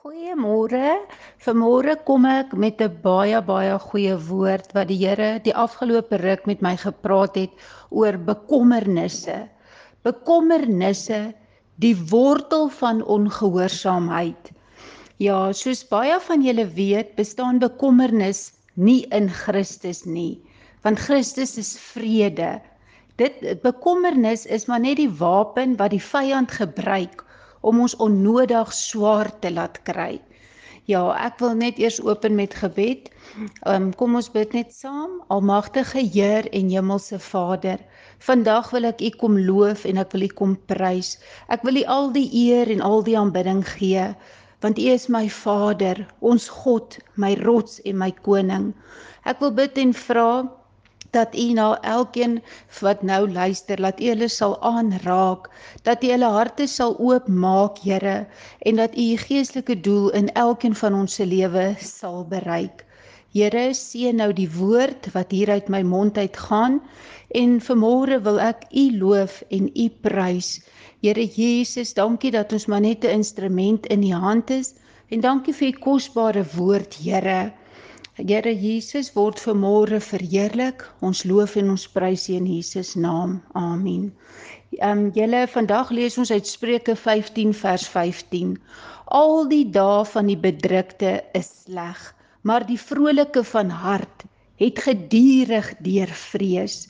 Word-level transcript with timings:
Goeiemôre. 0.00 0.90
Vanmôre 1.44 1.94
kom 2.08 2.24
ek 2.28 2.54
met 2.62 2.78
'n 2.84 2.94
baie 3.02 3.40
baie 3.48 3.74
goeie 3.88 4.14
woord 4.28 4.70
wat 4.76 4.88
die 4.88 4.96
Here 5.00 5.26
die 5.48 5.52
afgelope 5.64 6.16
ruk 6.22 6.46
met 6.50 6.62
my 6.66 6.72
gepraat 6.84 7.36
het 7.36 7.66
oor 7.90 8.16
bekommernisse. 8.30 9.36
Bekommernisse, 10.08 11.20
die 11.84 11.92
wortel 12.14 12.70
van 12.78 13.04
ongehoorsaamheid. 13.16 14.52
Ja, 15.26 15.52
soos 15.52 15.84
baie 15.92 16.16
van 16.30 16.48
julle 16.48 16.64
weet, 16.80 17.14
bestaan 17.20 17.60
bekommernis 17.60 18.54
nie 18.76 19.04
in 19.20 19.28
Christus 19.28 20.06
nie, 20.06 20.40
want 20.80 21.04
Christus 21.10 21.58
is 21.58 21.76
vrede. 21.92 22.54
Dit 23.20 23.44
bekommernis 23.60 24.46
is 24.46 24.64
maar 24.64 24.80
net 24.80 24.96
die 24.96 25.12
wapen 25.24 25.76
wat 25.76 25.92
die 25.92 26.06
vyand 26.12 26.56
gebruik 26.62 27.26
om 27.60 27.80
ons 27.84 27.96
onnodig 27.96 28.72
swaar 28.74 29.30
te 29.40 29.52
laat 29.52 29.80
kry. 29.88 30.20
Ja, 30.90 31.02
ek 31.22 31.38
wil 31.38 31.52
net 31.54 31.78
eers 31.78 32.00
open 32.02 32.34
met 32.34 32.54
gebed. 32.58 33.10
Um, 33.68 33.90
kom 33.94 34.16
ons 34.18 34.30
bid 34.32 34.54
net 34.56 34.72
saam. 34.74 35.20
Almagtige 35.30 36.02
Heer 36.02 36.48
en 36.56 36.70
Hemelse 36.72 37.20
Vader, 37.22 37.78
vandag 38.26 38.72
wil 38.74 38.88
ek 38.88 39.04
U 39.06 39.10
kom 39.20 39.38
loof 39.38 39.84
en 39.86 40.00
ek 40.02 40.16
wil 40.16 40.26
U 40.26 40.30
kom 40.40 40.56
prys. 40.72 41.12
Ek 41.52 41.62
wil 41.68 41.78
U 41.82 41.84
al 41.96 42.10
die 42.16 42.26
eer 42.46 42.72
en 42.74 42.82
al 42.82 43.04
die 43.06 43.18
aanbidding 43.18 43.62
gee, 43.76 44.08
want 44.64 44.80
U 44.82 44.88
is 44.96 45.06
my 45.12 45.28
Vader, 45.30 46.02
ons 46.20 46.48
God, 46.64 46.98
my 47.14 47.36
rots 47.44 47.78
en 47.86 48.00
my 48.00 48.10
koning. 48.26 48.72
Ek 49.30 49.38
wil 49.44 49.54
bid 49.54 49.78
en 49.78 49.94
vra 49.94 50.30
dat 51.10 51.36
u 51.36 51.52
na 51.52 51.80
elkeen 51.82 52.42
wat 52.80 53.02
nou 53.02 53.32
luister, 53.32 53.80
laat 53.80 54.00
u 54.00 54.04
hulle 54.12 54.28
sal 54.28 54.54
aanraak, 54.62 55.50
dat 55.82 56.04
u 56.04 56.10
hulle 56.10 56.30
harte 56.36 56.66
sal 56.66 56.96
oopmaak, 56.98 57.78
Here, 57.78 58.26
en 58.58 58.76
dat 58.76 58.96
u 58.96 59.16
geestelike 59.16 59.80
doel 59.80 60.10
in 60.10 60.32
elkeen 60.32 60.74
van 60.74 60.94
ons 60.94 61.14
se 61.14 61.26
lewe 61.26 61.74
sal 61.78 62.24
bereik. 62.24 62.84
Here, 63.32 63.74
seën 63.74 64.16
nou 64.16 64.32
die 64.34 64.50
woord 64.50 65.12
wat 65.14 65.30
hier 65.30 65.50
uit 65.50 65.68
my 65.68 65.82
mond 65.82 66.18
uitgaan 66.18 66.80
en 67.38 67.60
vanmôre 67.62 68.18
wil 68.26 68.40
ek 68.42 68.64
u 68.74 68.84
loof 68.98 69.42
en 69.54 69.70
u 69.70 69.86
prys. 70.02 70.58
Here 71.00 71.26
Jesus, 71.26 71.94
dankie 71.94 72.32
dat 72.34 72.52
ons 72.52 72.66
maar 72.66 72.80
net 72.80 73.04
'n 73.04 73.22
instrument 73.22 73.86
in 73.86 74.02
u 74.02 74.12
hand 74.12 74.50
is 74.50 74.74
en 75.10 75.20
dankie 75.20 75.54
vir 75.54 75.68
u 75.68 75.78
kosbare 75.78 76.44
woord, 76.56 76.94
Here. 76.94 77.52
Here 78.18 78.50
Jesus 78.52 79.12
word 79.14 79.38
vanmôre 79.38 80.00
verheerlik. 80.02 80.82
Ons 81.00 81.22
loof 81.24 81.52
en 81.60 81.70
ons 81.70 81.84
prys 81.94 82.24
U 82.28 82.32
in 82.34 82.46
Jesus 82.50 82.96
naam. 82.98 83.36
Amen. 83.54 84.08
Ehm 84.80 84.98
um, 84.98 85.12
julle 85.14 85.44
vandag 85.52 85.92
lees 85.94 86.18
ons 86.18 86.32
uit 86.34 86.46
Spreuke 86.46 86.96
15 86.98 87.54
vers 87.54 87.86
15. 87.92 88.56
Al 89.20 89.46
die 89.52 89.62
dae 89.76 90.02
van 90.10 90.26
die 90.26 90.36
bedrukte 90.36 91.12
is 91.38 91.52
sleg, 91.62 92.00
maar 92.42 92.66
die 92.66 92.80
vrolike 92.82 93.44
van 93.52 93.70
hart 93.70 94.26
het 94.58 94.82
gedurig 94.88 95.70
deur 95.78 96.10
vrees. 96.10 96.88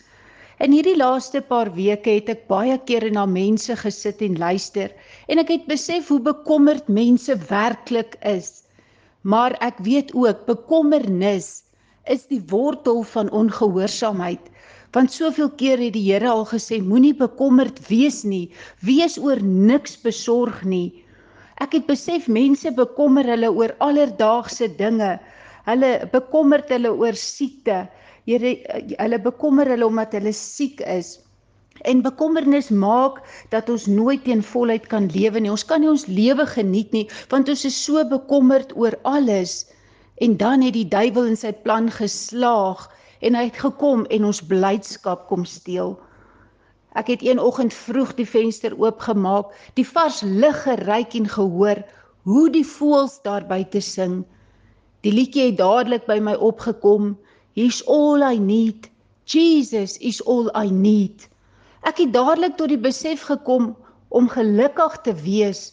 In 0.57 0.73
hierdie 0.73 0.97
laaste 0.97 1.45
paar 1.45 1.69
weke 1.77 2.17
het 2.17 2.33
ek 2.33 2.49
baie 2.49 2.81
kere 2.89 3.13
na 3.13 3.27
mense 3.29 3.77
gesit 3.85 4.25
en 4.25 4.41
luister 4.41 4.89
en 5.29 5.45
ek 5.45 5.53
het 5.53 5.69
besef 5.69 6.09
hoe 6.09 6.21
bekommerd 6.33 6.89
mense 6.89 7.37
werklik 7.53 8.17
is 8.25 8.65
maar 9.23 9.57
ek 9.61 9.79
weet 9.85 10.15
ook 10.15 10.47
bekommernis 10.47 11.63
is 12.09 12.27
die 12.31 12.41
wortel 12.49 13.03
van 13.03 13.31
ongehoorsaamheid 13.31 14.51
want 14.97 15.13
soveel 15.15 15.51
keer 15.55 15.79
het 15.79 15.95
die 15.95 16.07
Here 16.09 16.31
al 16.31 16.47
gesê 16.51 16.81
moenie 16.83 17.15
bekommerd 17.15 17.79
wees 17.89 18.25
nie. 18.27 18.51
Wees 18.83 19.19
oor 19.23 19.39
niks 19.43 19.95
besorg 20.03 20.65
nie. 20.67 21.05
Ek 21.63 21.77
het 21.77 21.87
besef 21.87 22.27
mense 22.27 22.73
bekommer 22.75 23.29
hulle 23.31 23.53
oor 23.55 23.75
alledaagse 23.79 24.67
dinge. 24.81 25.13
Hulle 25.69 25.93
bekommerd 26.11 26.73
hulle 26.75 26.91
oor 26.91 27.15
siekte. 27.15 27.85
Here 28.27 28.57
hulle 28.99 29.21
bekommer 29.23 29.71
hulle 29.71 29.87
omdat 29.87 30.17
hulle 30.19 30.35
siek 30.35 30.83
is 30.83 31.19
En 31.89 32.03
bekommernis 32.03 32.69
maak 32.69 33.21
dat 33.49 33.69
ons 33.73 33.87
nooit 33.87 34.25
teen 34.25 34.43
volheid 34.43 34.87
kan 34.87 35.07
lewe 35.13 35.41
nie. 35.41 35.51
Ons 35.51 35.65
kan 35.65 35.81
nie 35.81 35.89
ons 35.89 36.07
lewe 36.07 36.47
geniet 36.47 36.93
nie 36.93 37.07
want 37.33 37.49
ons 37.49 37.65
is 37.65 37.85
so 37.85 38.05
bekommerd 38.09 38.77
oor 38.77 38.99
alles. 39.03 39.65
En 40.21 40.37
dan 40.37 40.61
het 40.61 40.77
die 40.77 40.89
duiwel 40.89 41.31
in 41.33 41.39
sy 41.41 41.53
plan 41.53 41.89
geslaag 41.91 42.89
en 43.21 43.37
hy 43.37 43.47
het 43.49 43.61
gekom 43.63 44.05
en 44.13 44.29
ons 44.29 44.43
blydskap 44.45 45.27
kom 45.29 45.47
steel. 45.49 45.97
Ek 46.99 47.09
het 47.13 47.23
een 47.23 47.39
oggend 47.39 47.73
vroeg 47.73 48.13
die 48.19 48.27
venster 48.27 48.75
oopgemaak, 48.77 49.55
die 49.79 49.87
vars 49.87 50.21
lug 50.27 50.63
geruik 50.67 51.15
en 51.15 51.29
gehoor 51.31 51.85
hoe 52.29 52.47
die 52.53 52.67
voëls 52.67 53.21
daar 53.25 53.47
buite 53.47 53.81
sing. 53.81 54.25
Die 55.07 55.13
liedjie 55.15 55.51
het 55.51 55.61
dadelik 55.61 56.05
by 56.11 56.19
my 56.21 56.35
opgekom. 56.35 57.15
He's 57.57 57.81
all 57.87 58.21
I 58.21 58.37
need. 58.39 58.91
Jesus 59.25 59.97
is 59.99 60.21
all 60.27 60.51
I 60.53 60.69
need. 60.71 61.30
Ek 61.89 62.01
het 62.03 62.13
dadelik 62.13 62.57
tot 62.59 62.69
die 62.69 62.81
besef 62.81 63.23
gekom 63.29 63.73
om 64.09 64.29
gelukkig 64.29 64.97
te 65.07 65.15
wees. 65.25 65.71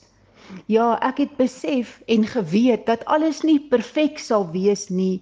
Ja, 0.72 0.95
ek 1.03 1.18
het 1.23 1.34
besef 1.40 1.97
en 2.07 2.23
geweet 2.23 2.85
dat 2.88 3.03
alles 3.06 3.41
nie 3.44 3.59
perfek 3.72 4.19
sal 4.23 4.47
wees 4.53 4.88
nie. 4.90 5.19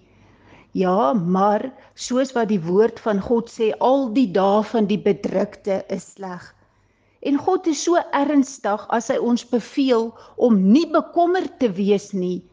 Ja, 0.77 1.13
maar 1.13 1.71
soos 1.95 2.33
wat 2.35 2.51
die 2.51 2.61
woord 2.61 2.99
van 2.99 3.21
God 3.23 3.49
sê, 3.49 3.71
al 3.79 4.09
die 4.13 4.27
dae 4.35 4.61
van 4.67 4.89
die 4.91 4.99
bedrukte 5.01 5.79
is 5.89 6.11
sleg. 6.17 6.43
En 7.25 7.39
God 7.41 7.65
is 7.71 7.81
so 7.81 7.97
ernstig 8.13 8.83
as 8.93 9.07
hy 9.09 9.17
ons 9.17 9.45
beveel 9.49 10.11
om 10.35 10.59
nie 10.73 10.85
bekommerd 10.91 11.55
te 11.63 11.71
wees 11.73 12.11
nie. 12.13 12.43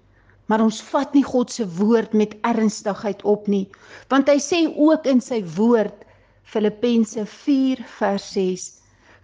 Maar 0.48 0.64
ons 0.64 0.80
vat 0.92 1.12
nie 1.12 1.24
God 1.26 1.52
se 1.52 1.66
woord 1.76 2.14
met 2.16 2.38
ernstigheid 2.48 3.20
op 3.28 3.50
nie, 3.50 3.66
want 4.08 4.30
hy 4.30 4.38
sê 4.40 4.64
ook 4.70 5.06
in 5.10 5.20
sy 5.20 5.42
woord 5.58 6.06
Filippense 6.42 7.26
4 7.26 7.84
vers 7.98 8.32
6 8.32 8.70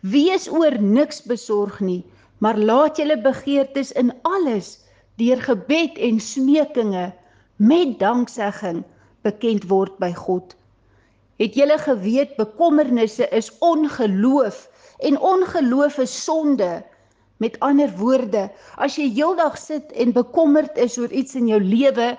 Wees 0.01 0.47
oor 0.49 0.77
niks 0.79 1.25
besorg 1.27 1.81
nie, 1.81 2.05
maar 2.39 2.59
laat 2.59 3.01
julle 3.01 3.17
begeertes 3.19 3.91
in 3.93 4.13
alles 4.23 4.79
deur 5.19 5.41
gebed 5.43 5.99
en 5.99 6.21
smekinge 6.23 7.09
met 7.59 7.99
danksegging 7.99 8.85
bekend 9.27 9.67
word 9.67 9.99
by 9.99 10.13
God. 10.15 10.55
Het 11.43 11.59
julle 11.59 11.79
geweet 11.83 12.37
bekommernisse 12.39 13.27
is 13.35 13.51
ongeloof 13.59 14.69
en 15.03 15.19
ongeloof 15.19 15.99
is 15.99 16.15
sonde? 16.25 16.85
Met 17.39 17.59
ander 17.63 17.91
woorde, 17.99 18.49
as 18.79 18.99
jy 18.99 19.09
heeldag 19.15 19.59
sit 19.59 19.93
en 19.95 20.15
bekommerd 20.15 20.79
is 20.79 20.99
oor 20.99 21.11
iets 21.11 21.35
in 21.39 21.51
jou 21.51 21.61
lewe, 21.63 22.15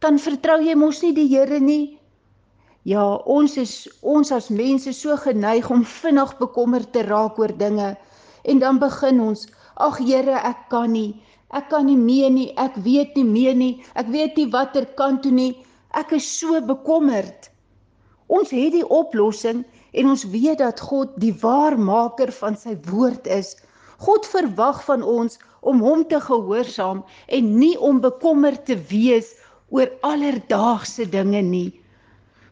dan 0.00 0.20
vertrou 0.20 0.58
jy 0.64 0.76
mos 0.76 1.00
nie 1.04 1.14
die 1.16 1.28
Here 1.28 1.60
nie. 1.60 1.97
Ja, 2.88 3.04
ons 3.28 3.58
is 3.60 3.72
ons 4.00 4.30
as 4.32 4.46
mense 4.48 4.92
so 4.96 5.16
geneig 5.20 5.66
om 5.74 5.82
vinnig 5.84 6.30
bekommerd 6.38 6.92
te 6.94 7.02
raak 7.04 7.36
oor 7.42 7.52
dinge 7.62 7.88
en 8.48 8.60
dan 8.62 8.78
begin 8.80 9.18
ons, 9.20 9.42
ag 9.76 9.98
Here, 10.00 10.38
ek 10.50 10.62
kan 10.72 10.94
nie. 10.96 11.18
Ek 11.52 11.66
kan 11.68 11.84
nie 11.88 11.98
meer 12.00 12.30
nie. 12.32 12.46
Ek 12.56 12.78
weet 12.86 13.16
nie 13.18 13.26
meer 13.28 13.56
nie. 13.58 13.74
Ek 14.00 14.08
weet 14.14 14.38
nie 14.40 14.46
watter 14.54 14.86
kant 15.00 15.20
toe 15.24 15.32
nie. 15.32 15.50
Ek 16.00 16.14
is 16.16 16.24
so 16.38 16.60
bekommerd. 16.64 17.50
Ons 18.32 18.54
het 18.56 18.72
die 18.72 18.84
oplossing 18.84 19.64
en 19.92 20.08
ons 20.14 20.24
weet 20.32 20.62
dat 20.62 20.80
God 20.80 21.12
die 21.20 21.34
waarmaker 21.42 22.32
van 22.38 22.56
sy 22.56 22.76
woord 22.88 23.28
is. 23.28 23.54
God 24.04 24.28
verwag 24.28 24.80
van 24.86 25.04
ons 25.04 25.36
om 25.60 25.84
hom 25.84 26.06
te 26.08 26.20
gehoorsaam 26.24 27.04
en 27.36 27.52
nie 27.58 27.74
om 27.90 28.00
bekommerd 28.00 28.64
te 28.68 28.78
wees 28.88 29.34
oor 29.74 29.92
alledaagse 30.08 31.08
dinge 31.12 31.44
nie. 31.44 31.68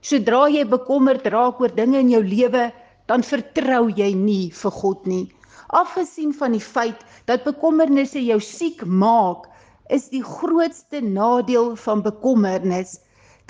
Sodra 0.07 0.45
jy 0.55 0.63
bekommerd 0.71 1.25
raak 1.35 1.59
oor 1.59 1.73
dinge 1.75 1.99
in 1.99 2.11
jou 2.13 2.21
lewe, 2.23 2.69
dan 3.11 3.25
vertrou 3.27 3.89
jy 3.91 4.13
nie 4.15 4.53
vir 4.55 4.75
God 4.79 5.09
nie. 5.11 5.25
Afgesien 5.75 6.31
van 6.37 6.55
die 6.55 6.63
feit 6.63 7.01
dat 7.27 7.47
bekommernisse 7.47 8.23
jou 8.23 8.37
siek 8.39 8.85
maak, 8.87 9.49
is 9.91 10.07
die 10.13 10.23
grootste 10.23 11.01
nadeel 11.03 11.75
van 11.83 12.05
bekommernis 12.07 13.01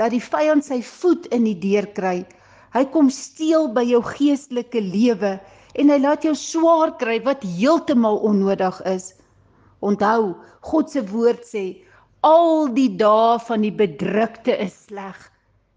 dat 0.01 0.15
die 0.17 0.23
vyand 0.23 0.65
sy 0.65 0.81
voet 0.85 1.29
in 1.33 1.45
die 1.49 1.57
deur 1.61 1.91
kry. 1.99 2.25
Hy 2.73 2.85
kom 2.93 3.13
steel 3.13 3.69
by 3.77 3.85
jou 3.89 4.01
geestelike 4.05 4.81
lewe 4.81 5.37
en 5.77 5.93
hy 5.93 6.01
laat 6.01 6.25
jou 6.25 6.35
swaar 6.37 6.97
kry 7.01 7.19
wat 7.29 7.45
heeltemal 7.45 8.23
onnodig 8.25 8.81
is. 8.89 9.13
Onthou, 9.85 10.37
God 10.73 10.93
se 10.93 11.05
woord 11.13 11.45
sê 11.45 11.67
al 12.25 12.69
die 12.77 12.91
dae 12.97 13.41
van 13.45 13.65
die 13.65 13.77
bedrukte 13.85 14.57
is 14.57 14.87
sleg. 14.89 15.17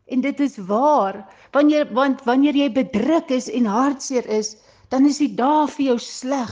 En 0.10 0.22
dit 0.22 0.40
is 0.40 0.58
waar, 0.70 1.22
wanneer 1.52 1.90
want 1.94 2.24
wanneer 2.26 2.56
jy 2.58 2.70
bedruk 2.74 3.30
is 3.30 3.50
en 3.50 3.66
hartseer 3.70 4.26
is, 4.26 4.56
dan 4.90 5.06
is 5.06 5.20
die 5.22 5.34
dae 5.38 5.68
vir 5.70 5.86
jou 5.92 6.00
sleg. 6.02 6.52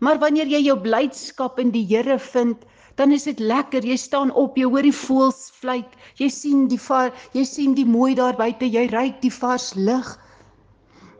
Maar 0.00 0.18
wanneer 0.20 0.48
jy 0.48 0.62
jou 0.64 0.76
blydskap 0.80 1.60
in 1.60 1.72
die 1.72 1.84
Here 1.88 2.18
vind, 2.18 2.64
dan 2.96 3.12
is 3.12 3.24
dit 3.28 3.40
lekker. 3.40 3.84
Jy 3.84 3.96
staan 4.00 4.32
op, 4.32 4.56
jy 4.56 4.68
hoor 4.68 4.84
die 4.84 4.94
voëls 4.96 5.50
fluit. 5.60 5.96
Jy 6.20 6.28
sien 6.32 6.66
die 6.72 6.80
var, 6.80 7.12
jy 7.36 7.44
sien 7.44 7.74
die 7.76 7.88
mooi 7.88 8.14
daar 8.16 8.36
buite, 8.36 8.68
jy 8.68 8.86
ruik 8.92 9.20
die 9.24 9.32
vars 9.32 9.72
lug. 9.76 10.14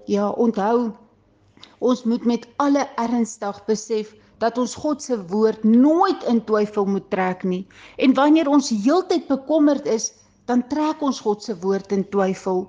Ja, 0.08 0.30
onthou, 0.30 0.92
ons 1.84 2.04
moet 2.04 2.24
met 2.24 2.46
alle 2.62 2.86
ernstig 3.00 3.58
besef 3.68 4.14
dat 4.40 4.58
ons 4.60 4.76
God 4.76 5.02
se 5.02 5.16
woord 5.30 5.64
nooit 5.64 6.24
in 6.28 6.42
twyfel 6.44 6.88
moet 6.88 7.08
trek 7.12 7.44
nie. 7.44 7.64
En 7.96 8.14
wanneer 8.16 8.48
ons 8.48 8.68
heeltyd 8.72 9.28
bekommerd 9.28 9.88
is, 9.88 10.12
dan 10.46 10.62
trek 10.70 11.02
ons 11.02 11.20
God 11.20 11.42
se 11.42 11.54
woord 11.62 11.92
in 11.96 12.04
twyfel. 12.14 12.66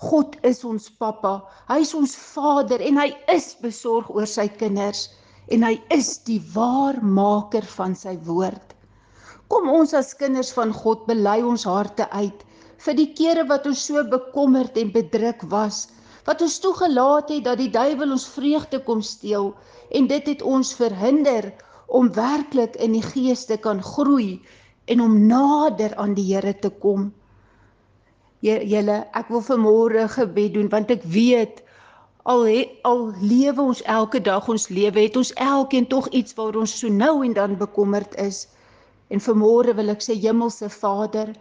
God 0.00 0.36
is 0.48 0.62
ons 0.64 0.88
pappa, 1.02 1.34
hy 1.68 1.82
is 1.84 1.92
ons 1.96 2.14
vader 2.16 2.80
en 2.80 3.00
hy 3.02 3.10
is 3.32 3.52
besorg 3.60 4.08
oor 4.14 4.28
sy 4.28 4.48
kinders 4.48 5.10
en 5.52 5.66
hy 5.66 5.74
is 5.92 6.14
die 6.24 6.40
waarmaker 6.54 7.66
van 7.76 7.96
sy 7.98 8.14
woord. 8.24 8.72
Kom 9.52 9.68
ons 9.68 9.92
as 9.98 10.14
kinders 10.16 10.54
van 10.56 10.72
God 10.72 11.04
bely 11.10 11.40
ons 11.44 11.66
harte 11.68 12.06
uit 12.14 12.46
vir 12.80 12.96
die 12.96 13.10
kere 13.12 13.44
wat 13.50 13.66
ons 13.68 13.82
so 13.90 14.00
bekommerd 14.08 14.78
en 14.80 14.92
bedruk 14.94 15.42
was, 15.52 15.88
wat 16.24 16.40
ons 16.44 16.56
toegelaat 16.64 17.32
het 17.34 17.44
dat 17.44 17.60
die 17.60 17.72
duiwel 17.74 18.14
ons 18.16 18.28
vreugde 18.30 18.80
kom 18.86 19.02
steel 19.04 19.50
en 19.96 20.08
dit 20.08 20.32
het 20.32 20.44
ons 20.46 20.72
verhinder 20.78 21.50
om 21.90 22.08
werklik 22.16 22.78
in 22.80 22.94
die 22.96 23.04
gees 23.04 23.44
te 23.50 23.58
kan 23.60 23.82
groei 23.84 24.38
en 24.90 25.00
om 25.04 25.16
nader 25.30 25.94
aan 26.02 26.14
die 26.18 26.26
Here 26.32 26.52
te 26.58 26.70
kom. 26.82 27.10
Julle, 28.42 29.02
ek 29.14 29.28
wil 29.30 29.42
vanmôre 29.44 30.06
gebed 30.14 30.54
doen 30.56 30.70
want 30.72 30.90
ek 30.90 31.04
weet 31.14 31.60
al 32.30 32.46
he, 32.48 32.62
al 32.88 33.10
lewe 33.20 33.62
ons 33.62 33.82
elke 33.84 34.20
dag 34.24 34.48
ons 34.48 34.68
lewe 34.72 35.04
het 35.04 35.16
ons 35.20 35.32
elkeen 35.36 35.86
tog 35.92 36.08
iets 36.16 36.34
waar 36.38 36.56
ons 36.56 36.72
so 36.82 36.88
nou 36.88 37.20
en 37.26 37.36
dan 37.36 37.58
bekommerd 37.60 38.16
is. 38.20 38.46
En 39.12 39.20
vanmôre 39.20 39.74
wil 39.76 39.92
ek 39.92 40.04
sê 40.04 40.16
Hemelse 40.20 40.70
Vader, 40.72 41.32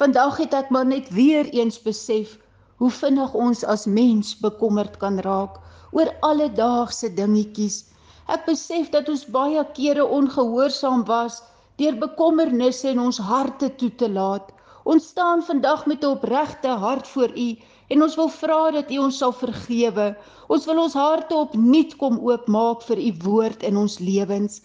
vandag 0.00 0.40
het 0.42 0.54
ek 0.54 0.72
maar 0.74 0.88
net 0.88 1.08
weer 1.14 1.48
eens 1.52 1.80
besef 1.82 2.36
hoe 2.78 2.90
vinnig 2.94 3.34
ons 3.34 3.64
as 3.64 3.86
mens 3.86 4.34
bekommerd 4.40 4.98
kan 5.02 5.18
raak 5.26 5.58
oor 5.92 6.10
alledaagse 6.26 7.10
dingetjies. 7.14 7.84
Ek 8.28 8.44
besef 8.46 8.90
dat 8.94 9.08
ons 9.08 9.24
baie 9.32 9.64
kere 9.74 10.04
ongehoorsaam 10.04 11.04
was 11.08 11.40
deur 11.78 11.98
bekommernisse 11.98 12.88
in 12.90 13.00
ons 13.00 13.18
harte 13.22 13.68
toe 13.80 13.90
te 14.00 14.08
laat. 14.10 14.50
Ons 14.88 15.10
staan 15.12 15.42
vandag 15.46 15.84
met 15.86 16.04
'n 16.04 16.14
opregte 16.16 16.68
hart 16.68 17.08
voor 17.08 17.30
U 17.36 17.48
en 17.88 18.02
ons 18.02 18.16
wil 18.16 18.28
vra 18.28 18.70
dat 18.70 18.90
U 18.90 18.98
ons 18.98 19.18
sal 19.18 19.32
vergewe. 19.32 20.16
Ons 20.48 20.66
wil 20.66 20.78
ons 20.82 20.94
harte 20.94 21.34
opnuut 21.34 21.96
kom 21.96 22.18
oopmaak 22.18 22.82
vir 22.82 22.98
U 22.98 23.12
woord 23.24 23.62
in 23.62 23.76
ons 23.76 23.98
lewens. 23.98 24.62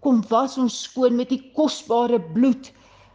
Kom 0.00 0.22
was 0.28 0.58
ons 0.58 0.82
skoon 0.82 1.16
met 1.16 1.32
U 1.32 1.38
kosbare 1.54 2.20
bloed. 2.34 2.72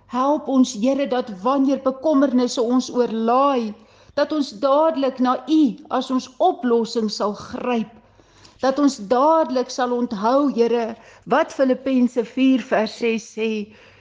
Help 0.08 0.48
ons 0.48 0.74
Here 0.74 1.08
dat 1.08 1.30
wanneer 1.44 1.82
bekommernisse 1.84 2.62
ons 2.62 2.90
oorlaai, 2.90 3.74
dat 4.16 4.32
ons 4.32 4.52
dadelik 4.52 5.20
na 5.20 5.44
U 5.48 5.76
as 5.90 6.12
ons 6.12 6.30
oplossing 6.38 7.10
sal 7.12 7.34
gryp. 7.34 7.97
Dat 8.62 8.80
ons 8.80 8.98
dadelik 9.10 9.70
sal 9.70 9.94
onthou, 9.94 10.52
Here, 10.54 10.96
wat 11.26 11.54
Filippense 11.54 12.26
4 12.26 12.62
vers 12.62 12.98
6 12.98 13.28
sê, 13.38 13.52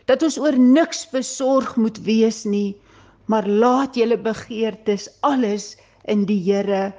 dat 0.06 0.22
ons 0.22 0.38
oor 0.38 0.56
niks 0.58 1.04
besorg 1.12 1.76
moet 1.76 1.98
wees 2.06 2.44
nie, 2.44 2.76
maar 3.26 3.48
laat 3.48 3.96
julle 3.98 4.16
begeertes 4.16 5.10
alles 5.20 5.74
in 6.06 6.24
die 6.30 6.40
Here 6.46 6.92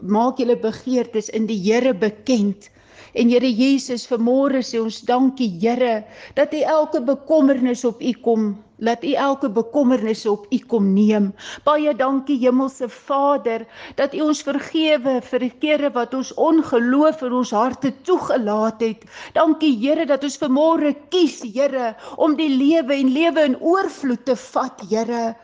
maak 0.00 0.38
julle 0.40 0.56
begeertes 0.56 1.28
in 1.28 1.46
die 1.46 1.58
Here 1.60 1.92
bekend. 1.94 2.70
En 3.14 3.30
Here 3.30 3.50
Jesus, 3.50 4.06
vanmôre 4.10 4.62
sê 4.62 4.80
ons 4.80 5.02
dankie 5.06 5.50
Here 5.60 6.04
dat 6.34 6.54
U 6.54 6.64
elke 6.78 7.00
bekommernis 7.12 7.84
op 7.84 8.02
U 8.02 8.12
kom 8.24 8.52
Laat 8.80 9.02
U 9.04 9.12
elke 9.12 9.48
bekommernis 9.52 10.22
op 10.26 10.46
U 10.48 10.58
kom 10.72 10.86
neem. 10.94 11.26
Baie 11.68 11.92
dankie 11.96 12.38
Hemelse 12.40 12.88
Vader 12.88 13.66
dat 13.98 14.14
U 14.16 14.22
ons 14.30 14.40
vergewe 14.46 15.18
vir 15.26 15.44
die 15.44 15.52
kere 15.64 15.90
wat 15.92 16.16
ons 16.16 16.30
ongeloof 16.40 17.20
in 17.28 17.36
ons 17.42 17.52
harte 17.52 17.92
toegelaat 18.08 18.80
het. 18.80 19.04
Dankie 19.36 19.74
Here 19.82 20.08
dat 20.08 20.24
ons 20.24 20.40
vanmôre 20.40 20.94
kies 21.12 21.42
Here 21.44 21.92
om 22.16 22.38
die 22.40 22.48
lewe 22.54 22.96
en 22.96 23.12
lewe 23.12 23.44
in 23.52 23.60
oorvloed 23.60 24.24
te 24.24 24.38
vat 24.48 24.80
Here. 24.88 25.34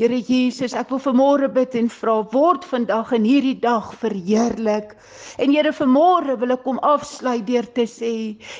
Here 0.00 0.16
Jesus, 0.24 0.72
ek 0.72 0.88
wil 0.88 1.00
vanmôre 1.04 1.48
bid 1.52 1.74
en 1.76 1.88
vra 1.92 2.14
word 2.32 2.64
vandag 2.64 3.10
in 3.12 3.26
hierdie 3.28 3.58
dag 3.60 3.90
verheerlik. 4.00 4.94
En 5.36 5.52
Here 5.52 5.68
vanmôre 5.76 6.38
wil 6.40 6.54
ek 6.54 6.62
kom 6.64 6.78
afsluit 6.80 7.44
deur 7.44 7.68
te 7.76 7.84
sê, 7.84 8.12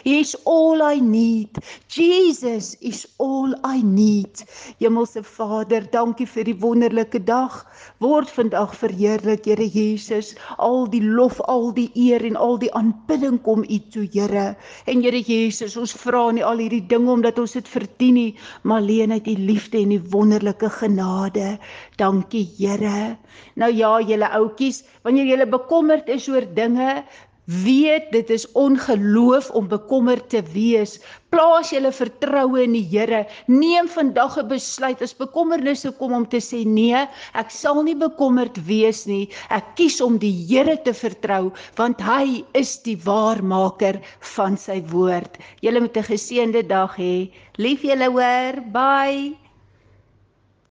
He's 0.05 0.35
all 0.45 0.85
I 0.85 1.01
need. 1.01 1.57
Jesus 1.89 2.75
is 2.85 3.07
all 3.17 3.57
I 3.65 3.81
need. 3.81 4.45
Hemelse 4.83 5.25
Vader, 5.25 5.87
dankie 5.95 6.29
vir 6.29 6.51
die 6.51 6.57
wonderlike 6.61 7.23
dag. 7.25 7.63
Word 8.05 8.29
vandag 8.29 8.77
verheerlik, 8.77 9.49
Here 9.49 9.69
Jesus. 9.73 10.35
Al 10.61 10.85
die 10.93 11.03
lof, 11.03 11.41
al 11.49 11.73
die 11.73 11.89
eer 11.97 12.27
en 12.29 12.37
al 12.37 12.61
die 12.61 12.73
aanbidding 12.77 13.41
kom 13.47 13.65
U 13.65 13.81
toe, 13.89 14.05
Here. 14.13 14.53
En 14.85 15.01
Here 15.01 15.25
Jesus, 15.25 15.79
ons 15.81 15.97
vra 16.05 16.29
nie 16.37 16.45
al 16.45 16.61
hierdie 16.61 16.85
dinge 16.93 17.17
omdat 17.17 17.41
ons 17.41 17.57
dit 17.57 17.73
verdien 17.73 18.21
nie, 18.21 18.31
maar 18.69 18.85
alleen 18.85 19.17
uit 19.17 19.33
U 19.33 19.39
liefde 19.49 19.81
en 19.81 19.97
U 19.97 20.01
wonderlike 20.13 20.69
genade 20.77 21.12
genade. 21.13 21.59
Dankie 21.97 22.49
Here. 22.59 23.17
Nou 23.57 23.73
ja, 23.73 24.01
julle 24.01 24.29
ouetjies, 24.29 24.85
wanneer 25.05 25.27
julle 25.27 25.47
bekommerd 25.47 26.09
is 26.09 26.29
oor 26.29 26.47
dinge, 26.55 27.03
weet 27.47 28.13
dit 28.13 28.31
is 28.31 28.47
ongeloof 28.55 29.51
om 29.51 29.67
bekommerd 29.69 30.29
te 30.31 30.43
wees. 30.55 31.01
Plaas 31.35 31.73
julle 31.73 31.91
vertroue 31.93 32.63
in 32.63 32.73
die 32.77 32.85
Here. 32.87 33.27
Neem 33.49 33.89
vandag 33.89 34.39
'n 34.39 34.49
besluit 34.49 35.03
as 35.03 35.15
bekommernisse 35.15 35.91
kom 35.99 36.13
om 36.13 36.27
te 36.27 36.39
sê 36.39 36.65
nee, 36.65 37.09
ek 37.35 37.51
sal 37.51 37.83
nie 37.83 37.97
bekommerd 37.97 38.57
wees 38.67 39.07
nie. 39.07 39.29
Ek 39.51 39.75
kies 39.77 40.01
om 40.01 40.19
die 40.19 40.47
Here 40.47 40.77
te 40.77 40.95
vertrou 40.95 41.53
want 41.77 42.01
hy 42.01 42.45
is 42.55 42.79
die 42.79 42.97
waarmaker 42.97 44.01
van 44.37 44.57
sy 44.57 44.81
woord. 44.95 45.39
Julle 45.61 45.81
moet 45.81 45.97
'n 45.97 46.11
geseënde 46.15 46.63
dag 46.69 46.97
hê. 46.97 47.31
Lief 47.59 47.83
julle 47.83 48.07
hoor. 48.07 48.63
Bye. 48.71 49.42